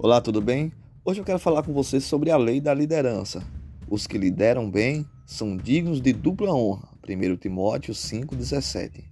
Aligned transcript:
Olá, 0.00 0.20
tudo 0.20 0.40
bem? 0.40 0.70
Hoje 1.04 1.20
eu 1.20 1.24
quero 1.24 1.40
falar 1.40 1.64
com 1.64 1.72
você 1.72 1.98
sobre 1.98 2.30
a 2.30 2.36
lei 2.36 2.60
da 2.60 2.72
liderança. 2.72 3.42
Os 3.90 4.06
que 4.06 4.16
lideram 4.16 4.70
bem 4.70 5.04
são 5.26 5.56
dignos 5.56 6.00
de 6.00 6.12
dupla 6.12 6.54
honra. 6.54 6.88
1 7.02 7.36
Timóteo 7.36 7.92
5,17. 7.92 9.02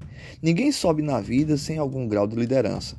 Ninguém 0.40 0.70
sobe 0.70 1.02
na 1.02 1.20
vida 1.20 1.56
sem 1.56 1.76
algum 1.76 2.06
grau 2.06 2.24
de 2.24 2.36
liderança. 2.36 2.94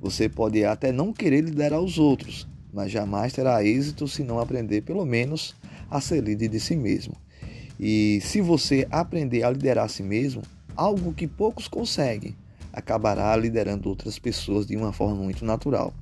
Você 0.00 0.30
pode 0.30 0.64
até 0.64 0.90
não 0.90 1.12
querer 1.12 1.42
liderar 1.42 1.78
os 1.78 1.98
outros, 1.98 2.48
mas 2.72 2.90
jamais 2.90 3.34
terá 3.34 3.62
êxito 3.62 4.08
se 4.08 4.22
não 4.22 4.40
aprender, 4.40 4.80
pelo 4.80 5.04
menos, 5.04 5.54
a 5.90 6.00
ser 6.00 6.22
líder 6.22 6.48
de 6.48 6.58
si 6.58 6.74
mesmo. 6.74 7.14
E 7.78 8.18
se 8.22 8.40
você 8.40 8.88
aprender 8.90 9.42
a 9.42 9.50
liderar 9.50 9.84
a 9.84 9.88
si 9.88 10.02
mesmo, 10.02 10.40
algo 10.74 11.12
que 11.12 11.26
poucos 11.26 11.68
conseguem, 11.68 12.34
acabará 12.72 13.36
liderando 13.36 13.90
outras 13.90 14.18
pessoas 14.18 14.66
de 14.66 14.74
uma 14.74 14.90
forma 14.90 15.16
muito 15.16 15.44
natural. 15.44 15.92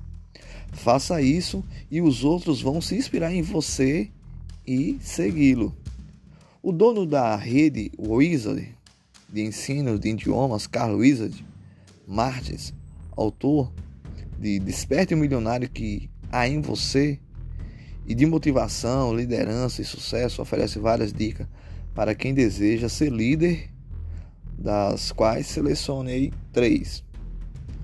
Faça 0.73 1.21
isso 1.21 1.63
e 1.89 2.01
os 2.01 2.23
outros 2.23 2.61
vão 2.61 2.81
se 2.81 2.95
inspirar 2.95 3.33
em 3.33 3.41
você 3.41 4.09
e 4.65 4.97
segui-lo. 5.01 5.75
O 6.61 6.71
dono 6.71 7.05
da 7.05 7.35
rede 7.35 7.91
Wizard 7.97 8.75
de 9.29 9.41
ensino 9.41 9.99
de 9.99 10.09
idiomas, 10.09 10.67
Carlos 10.67 10.99
Wizard 10.99 11.45
Martins, 12.07 12.73
autor 13.15 13.71
de 14.39 14.59
Desperte 14.59 15.13
o 15.13 15.17
Milionário 15.17 15.69
que 15.69 16.09
há 16.31 16.47
em 16.47 16.61
você 16.61 17.19
e 18.05 18.13
de 18.13 18.25
motivação, 18.25 19.15
liderança 19.15 19.81
e 19.81 19.85
sucesso, 19.85 20.41
oferece 20.41 20.79
várias 20.79 21.11
dicas 21.11 21.47
para 21.93 22.13
quem 22.13 22.33
deseja 22.33 22.89
ser 22.89 23.11
líder, 23.11 23.69
das 24.57 25.11
quais 25.11 25.47
selecionei 25.47 26.31
três. 26.51 27.03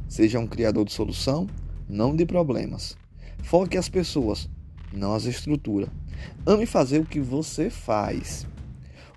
Seja 0.08 0.40
um 0.40 0.48
criador 0.48 0.86
de 0.86 0.92
solução, 0.92 1.48
não 1.92 2.16
de 2.16 2.26
problemas. 2.26 2.98
Foque 3.44 3.78
as 3.78 3.90
pessoas, 3.90 4.50
não 4.94 5.14
as 5.14 5.26
estruturas. 5.26 5.90
Ame 6.46 6.66
fazer 6.66 7.00
o 7.00 7.06
que 7.06 7.20
você 7.20 7.70
faz. 7.70 8.48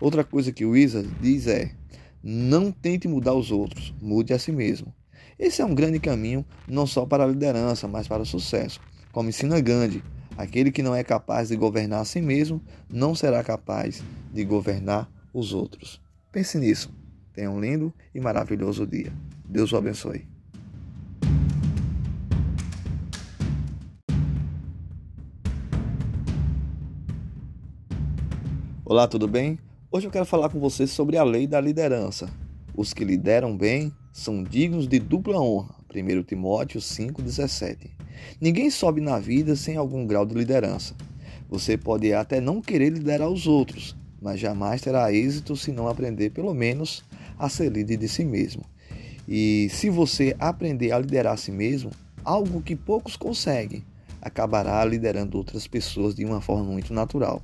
Outra 0.01 0.25
coisa 0.25 0.51
que 0.51 0.65
o 0.65 0.77
Isa 0.77 1.07
diz 1.21 1.47
é: 1.47 1.71
não 2.21 2.73
tente 2.73 3.07
mudar 3.07 3.35
os 3.35 3.53
outros, 3.53 3.95
mude 4.03 4.33
a 4.33 4.39
si 4.39 4.51
mesmo. 4.51 4.93
Esse 5.39 5.63
é 5.63 5.65
um 5.65 5.75
grande 5.75 6.01
caminho 6.01 6.45
não 6.67 6.87
só 6.87 7.07
para 7.07 7.23
a 7.23 7.29
liderança, 7.29 7.87
mas 7.87 8.09
para 8.09 8.23
o 8.23 8.27
sucesso. 8.27 8.81
Como 9.13 9.29
ensina 9.29 9.61
Gandhi, 9.61 10.03
aquele 10.37 10.73
que 10.73 10.83
não 10.83 10.95
é 10.95 11.05
capaz 11.05 11.51
de 11.51 11.57
governar 11.57 12.01
a 12.01 12.05
si 12.05 12.21
mesmo 12.21 12.61
não 12.89 13.15
será 13.15 13.45
capaz 13.45 14.03
de 14.33 14.45
governar 14.45 15.09
os 15.33 15.53
outros. 15.53 16.01
Pense 16.33 16.59
nisso. 16.59 16.93
Tenha 17.33 17.51
um 17.51 17.61
lindo 17.61 17.93
e 18.13 18.21
maravilhoso 18.21 18.87
dia. 18.87 19.13
Deus 19.45 19.73
o 19.73 19.77
abençoe. 19.77 20.34
Olá, 28.87 29.09
tudo 29.09 29.27
bem? 29.27 29.59
Hoje 29.91 30.07
eu 30.07 30.11
quero 30.11 30.27
falar 30.27 30.51
com 30.51 30.61
você 30.61 30.87
sobre 30.87 31.17
a 31.17 31.25
lei 31.25 31.47
da 31.47 31.59
liderança. 31.59 32.29
Os 32.77 32.93
que 32.93 33.03
lideram 33.03 33.57
bem 33.57 33.91
são 34.13 34.45
dignos 34.45 34.87
de 34.87 34.99
dupla 34.99 35.41
honra. 35.41 35.75
1 35.89 36.23
Timóteo 36.25 36.83
5,17. 36.83 37.89
Ninguém 38.39 38.69
sobe 38.69 39.01
na 39.01 39.19
vida 39.19 39.57
sem 39.57 39.79
algum 39.79 40.07
grau 40.07 40.27
de 40.27 40.35
liderança. 40.35 40.95
Você 41.49 41.79
pode 41.79 42.13
até 42.13 42.43
não 42.43 42.61
querer 42.61 42.91
liderar 42.91 43.31
os 43.31 43.47
outros, 43.47 43.97
mas 44.21 44.39
jamais 44.39 44.83
terá 44.83 45.11
êxito 45.11 45.57
se 45.57 45.73
não 45.73 45.89
aprender, 45.89 46.29
pelo 46.29 46.53
menos, 46.53 47.03
a 47.39 47.49
ser 47.49 47.73
líder 47.73 47.97
de 47.97 48.07
si 48.07 48.23
mesmo. 48.23 48.65
E 49.27 49.67
se 49.71 49.89
você 49.89 50.37
aprender 50.39 50.93
a 50.93 50.99
liderar 50.99 51.33
a 51.33 51.39
si 51.39 51.51
mesmo, 51.51 51.91
algo 52.23 52.61
que 52.61 52.77
poucos 52.77 53.17
conseguem, 53.17 53.83
acabará 54.21 54.85
liderando 54.85 55.39
outras 55.39 55.67
pessoas 55.67 56.15
de 56.15 56.23
uma 56.23 56.43
forma 56.43 56.65
muito 56.65 56.93
natural. 56.93 57.41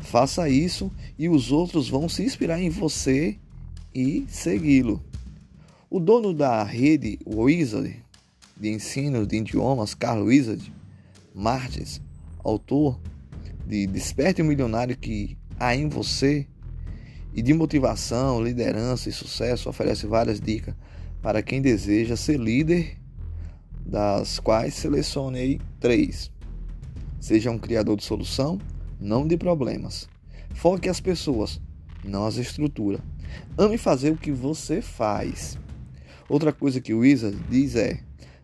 Faça 0.00 0.48
isso 0.48 0.90
e 1.18 1.28
os 1.28 1.52
outros 1.52 1.88
vão 1.88 2.08
se 2.08 2.22
inspirar 2.22 2.60
em 2.60 2.70
você 2.70 3.38
e 3.94 4.24
segui-lo. 4.28 5.02
O 5.88 6.00
dono 6.00 6.32
da 6.32 6.62
rede 6.64 7.18
Wizard 7.26 8.02
de 8.56 8.70
ensino 8.70 9.26
de 9.26 9.36
idiomas, 9.36 9.94
Carlos 9.94 10.28
Wizard 10.28 10.72
Martins, 11.34 12.00
autor 12.44 13.00
de 13.66 13.86
Desperte 13.86 14.42
o 14.42 14.44
Milionário 14.44 14.96
que 14.96 15.36
há 15.58 15.74
em 15.74 15.88
você 15.88 16.46
e 17.34 17.42
de 17.42 17.54
motivação, 17.54 18.42
liderança 18.42 19.08
e 19.08 19.12
sucesso, 19.12 19.68
oferece 19.68 20.06
várias 20.06 20.40
dicas 20.40 20.74
para 21.22 21.42
quem 21.42 21.62
deseja 21.62 22.16
ser 22.16 22.38
líder, 22.38 22.98
das 23.86 24.38
quais 24.38 24.74
selecionei 24.74 25.60
três. 25.80 26.30
Seja 27.20 27.50
um 27.50 27.58
criador 27.58 27.96
de 27.96 28.04
solução, 28.04 28.58
não 29.02 29.26
de 29.26 29.36
problemas. 29.36 30.08
Foque 30.54 30.88
as 30.88 31.00
pessoas, 31.00 31.60
não 32.04 32.24
as 32.24 32.36
estruturas. 32.36 33.00
Ame 33.58 33.76
fazer 33.76 34.10
o 34.10 34.16
que 34.16 34.30
você 34.30 34.80
faz. 34.80 35.58
Outra 36.28 36.52
coisa 36.52 36.80
que 36.80 36.94
o 36.94 37.04
Isa 37.04 37.34
diz 37.50 37.74
é: 37.74 38.00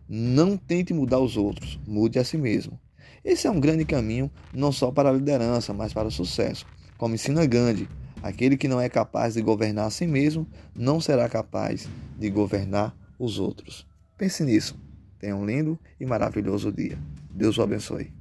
não 0.07 0.57
tente 0.57 0.93
mudar 0.93 1.19
os 1.19 1.37
outros, 1.37 1.79
mude 1.87 2.19
a 2.19 2.23
si 2.25 2.37
mesmo. 2.37 2.79
Esse 3.23 3.47
é 3.47 3.51
um 3.51 3.59
grande 3.59 3.85
caminho 3.85 4.29
não 4.53 4.71
só 4.71 4.91
para 4.91 5.09
a 5.09 5.13
liderança, 5.13 5.73
mas 5.73 5.93
para 5.93 6.07
o 6.07 6.11
sucesso. 6.11 6.65
Como 6.97 7.15
ensina 7.15 7.45
Gandhi, 7.45 7.87
aquele 8.21 8.57
que 8.57 8.67
não 8.67 8.81
é 8.81 8.89
capaz 8.89 9.35
de 9.35 9.41
governar 9.41 9.87
a 9.87 9.89
si 9.89 10.05
mesmo 10.05 10.45
não 10.75 10.99
será 10.99 11.29
capaz 11.29 11.87
de 12.17 12.29
governar 12.29 12.95
os 13.17 13.39
outros. 13.39 13.87
Pense 14.17 14.43
nisso. 14.43 14.77
Tenha 15.19 15.35
um 15.35 15.45
lindo 15.45 15.79
e 15.99 16.05
maravilhoso 16.05 16.71
dia. 16.71 16.97
Deus 17.31 17.57
o 17.57 17.61
abençoe. 17.61 18.18